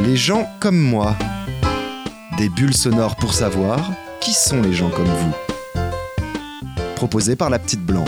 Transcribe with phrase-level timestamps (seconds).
[0.00, 1.16] Les gens comme moi.
[2.38, 5.34] Des bulles sonores pour savoir qui sont les gens comme vous.
[6.94, 8.04] Proposé par la petite blanc.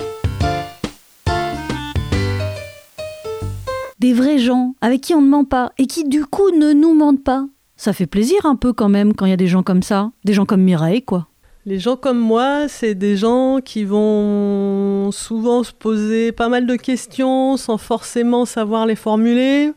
[3.99, 6.95] Des vrais gens avec qui on ne ment pas et qui du coup ne nous
[6.95, 7.47] mentent pas.
[7.77, 10.13] Ça fait plaisir un peu quand même quand il y a des gens comme ça,
[10.23, 11.27] des gens comme Mireille quoi.
[11.67, 16.77] Les gens comme moi, c'est des gens qui vont souvent se poser pas mal de
[16.77, 19.73] questions sans forcément savoir les formuler,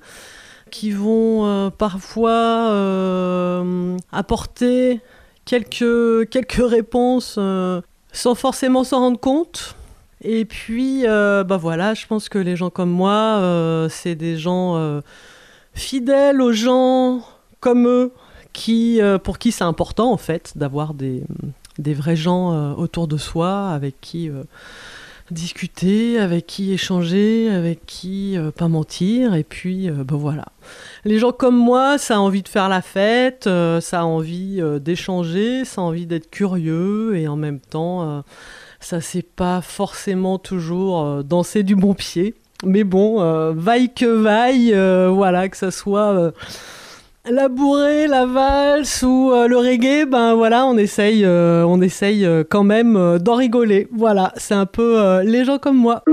[0.73, 5.01] qui vont euh, parfois euh, apporter
[5.45, 7.79] quelques, quelques réponses euh,
[8.11, 9.75] sans forcément s'en rendre compte.
[10.23, 13.41] Et puis, bah voilà, je pense que les gens comme moi,
[13.89, 15.01] c'est des gens
[15.73, 17.21] fidèles aux gens
[17.59, 18.13] comme eux,
[18.53, 21.23] qui, pour qui c'est important en fait d'avoir des,
[21.77, 24.31] des vrais gens autour de soi avec qui
[25.31, 29.33] discuter, avec qui échanger, avec qui euh, pas mentir.
[29.35, 30.45] Et puis, ben voilà.
[31.05, 35.65] Les gens comme moi, ça a envie de faire la fête, ça a envie d'échanger,
[35.65, 38.23] ça a envie d'être curieux et en même temps,
[38.79, 42.35] ça sait pas forcément toujours danser du bon pied.
[42.63, 44.73] Mais bon, vaille que vaille,
[45.13, 46.31] voilà, que ça soit
[47.29, 52.25] la bourrée, la valse ou euh, le reggae, ben voilà, on essaye, euh, on essaye
[52.25, 53.87] euh, quand même d'en rigoler.
[53.91, 56.03] Voilà, c'est un peu les gens comme moi.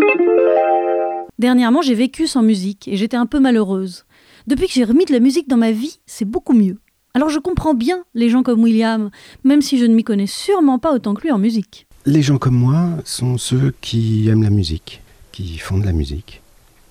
[1.38, 4.04] Dernièrement, j'ai vécu sans musique et j'étais un peu malheureuse.
[4.46, 6.78] Depuis que j'ai remis de la musique dans ma vie, c'est beaucoup mieux.
[7.14, 9.10] Alors je comprends bien les gens comme William,
[9.42, 11.86] même si je ne m'y connais sûrement pas autant que lui en musique.
[12.06, 16.40] Les gens comme moi sont ceux qui aiment la musique, qui font de la musique,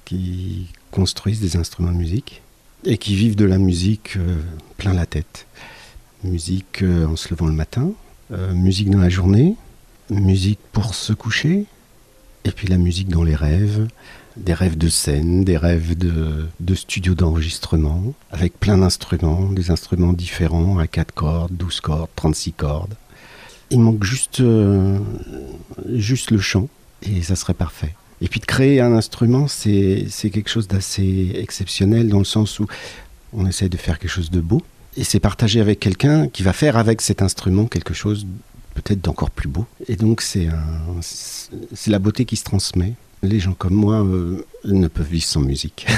[0.03, 2.41] qui construisent des instruments de musique,
[2.85, 4.37] et qui vivent de la musique euh,
[4.77, 5.47] plein la tête.
[6.23, 7.91] Musique euh, en se levant le matin,
[8.31, 9.55] euh, musique dans la journée,
[10.09, 11.65] musique pour se coucher,
[12.45, 13.87] et puis la musique dans les rêves,
[14.37, 20.79] des rêves de scène, des rêves de, studio d'enregistrement, avec plein d'instruments, des instruments différents
[20.79, 22.93] à 4 cordes, 12 cordes, 36 cordes.
[23.71, 24.41] Il manque juste,
[25.89, 26.69] juste le chant,
[27.03, 27.93] et ça serait parfait.
[28.21, 32.67] Et puis de créer un instrument, c'est quelque chose d'assez exceptionnel dans le sens où
[33.33, 34.61] on essaie de faire quelque chose de beau.
[34.97, 38.25] Et c'est partager avec quelqu'un qui va faire avec cet instrument quelque chose
[38.73, 39.65] peut-être d'encore plus beau.
[39.87, 40.47] Et donc c'est
[41.87, 42.93] la beauté qui se transmet.
[43.21, 45.87] Les gens comme moi euh, ne peuvent vivre sans musique.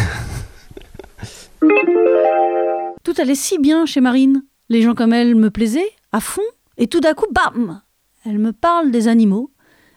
[3.04, 4.44] tout allait si bien chez Marine.
[4.70, 6.42] Les gens comme elle me plaisaient à fond.
[6.78, 7.81] Et tout d'un coup, bam
[8.26, 9.50] Elle me parle des animaux.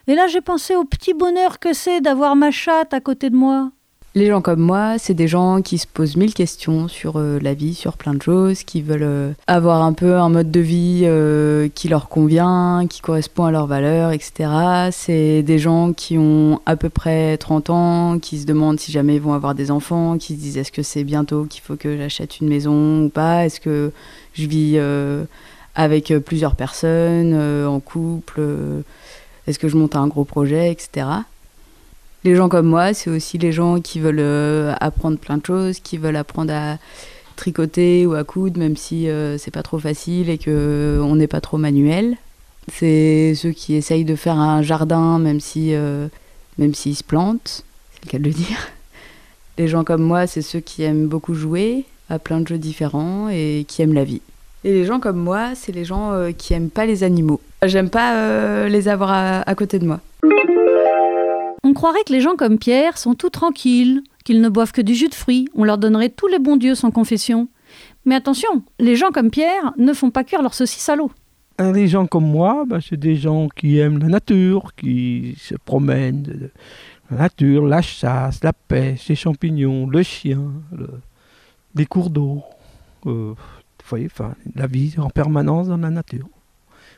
[0.07, 3.35] Et là, j'ai pensé au petit bonheur que c'est d'avoir ma chatte à côté de
[3.35, 3.71] moi.
[4.13, 7.53] Les gens comme moi, c'est des gens qui se posent mille questions sur euh, la
[7.53, 11.01] vie, sur plein de choses, qui veulent euh, avoir un peu un mode de vie
[11.03, 14.89] euh, qui leur convient, qui correspond à leurs valeurs, etc.
[14.91, 19.15] C'est des gens qui ont à peu près 30 ans, qui se demandent si jamais
[19.15, 21.97] ils vont avoir des enfants, qui se disent est-ce que c'est bientôt qu'il faut que
[21.97, 23.91] j'achète une maison ou pas, est-ce que
[24.33, 24.79] je vis
[25.75, 27.35] avec plusieurs personnes,
[27.65, 28.39] en couple
[29.47, 31.07] est-ce que je monte un gros projet, etc.
[32.23, 35.79] Les gens comme moi, c'est aussi les gens qui veulent euh, apprendre plein de choses,
[35.79, 36.77] qui veulent apprendre à
[37.35, 41.15] tricoter ou à coudre, même si euh, c'est pas trop facile et que euh, on
[41.15, 42.17] n'est pas trop manuel.
[42.71, 45.75] C'est ceux qui essayent de faire un jardin, même si
[46.57, 47.63] même s'ils se plantent,
[47.93, 48.57] c'est le cas de le dire.
[49.59, 53.29] Les gens comme moi, c'est ceux qui aiment beaucoup jouer à plein de jeux différents
[53.29, 54.21] et qui aiment la vie.
[54.65, 57.39] Et les gens comme moi, c'est les gens euh, qui aiment pas les animaux.
[57.63, 59.11] J'aime pas euh, les avoir
[59.47, 59.99] à, côté de moi.
[61.63, 64.95] On croirait que les gens comme Pierre sont tout tranquilles, qu'ils ne boivent que du
[64.95, 67.47] jus de fruits, on leur donnerait tous les bons dieux sans confession.
[68.05, 71.11] Mais attention, les gens comme Pierre ne font pas cuire leur saucisse à l'eau.
[71.59, 76.49] Les gens comme moi, bah, c'est des gens qui aiment la nature, qui se promènent,
[77.11, 80.41] la nature, la chasse, la pêche, les champignons, le chien,
[81.75, 82.41] les cours d'eau.
[83.05, 83.35] Euh,
[83.89, 86.27] voyez, enfin, la vie en permanence dans la nature.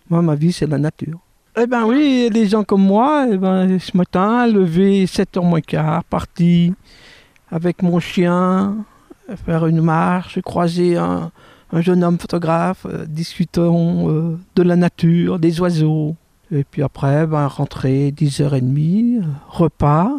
[0.10, 1.20] Moi, ma vie, c'est la nature.
[1.60, 6.04] Eh bien oui, les gens comme moi, eh ben, ce matin, levé 7h moins quart,
[6.04, 6.72] parti
[7.50, 8.86] avec mon chien,
[9.46, 11.32] faire une marche, croiser un,
[11.72, 13.08] un jeune homme photographe, euh,
[13.58, 16.16] euh, de la nature, des oiseaux.
[16.52, 20.12] Et puis après, ben, rentrer 10h30, repas,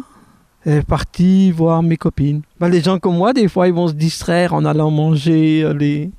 [0.65, 2.41] et parti voir mes copines.
[2.59, 6.11] Ben, les gens comme moi, des fois, ils vont se distraire en allant manger les,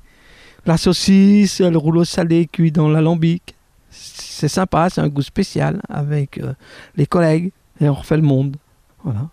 [0.65, 3.55] la saucisse, le rouleau salé cuit dans l'alambic.
[3.89, 6.53] C'est sympa, c'est un goût spécial avec euh,
[6.95, 8.55] les collègues et on refait le monde.
[9.03, 9.29] Voilà.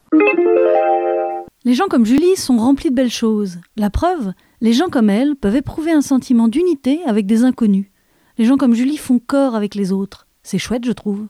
[1.65, 3.59] Les gens comme Julie sont remplis de belles choses.
[3.77, 7.87] La preuve, les gens comme elle peuvent éprouver un sentiment d'unité avec des inconnus.
[8.39, 10.27] Les gens comme Julie font corps avec les autres.
[10.43, 11.27] C'est chouette, je trouve.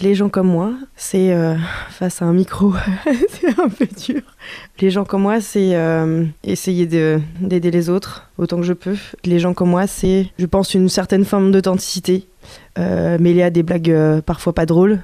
[0.00, 1.54] Les gens comme moi, c'est euh,
[1.90, 2.72] face à un micro,
[3.28, 4.22] c'est un peu dur.
[4.80, 8.96] Les gens comme moi, c'est euh, essayer d'aider les autres autant que je peux.
[9.24, 12.26] Les gens comme moi, c'est, je pense, une certaine forme d'authenticité,
[12.78, 15.00] euh, mêlée à des blagues parfois pas drôles.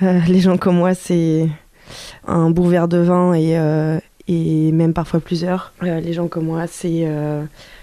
[0.00, 1.48] les gens comme moi, c'est
[2.26, 3.56] un bon verre de vin et,
[4.26, 5.72] et même parfois plusieurs.
[5.80, 7.06] les gens comme moi, c'est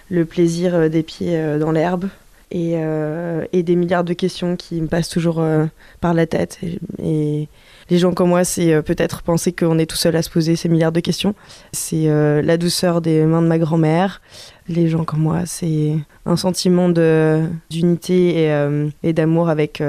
[0.09, 2.09] le plaisir des pieds dans l'herbe
[2.51, 5.65] et, euh, et, des milliards de questions qui me passent toujours euh,
[6.01, 6.59] par la tête.
[7.01, 7.48] Et,
[7.89, 10.56] les gens comme moi, c'est euh, peut-être penser qu'on est tout seul à se poser
[10.56, 11.33] ces milliards de questions.
[11.71, 14.21] C'est la douceur des mains de ma grand-mère.
[14.68, 15.95] Les gens comme moi, c'est
[16.25, 19.83] un sentiment d'unité et, et d'amour avec,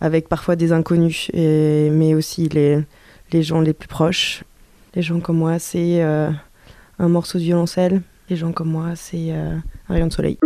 [0.00, 2.78] avec parfois des inconnus, mais aussi les,
[3.32, 4.44] les gens les plus proches.
[4.94, 8.02] Les gens comme moi, c'est un morceau de violoncelle.
[8.28, 10.38] Les gens comme moi, c'est un rayon de soleil.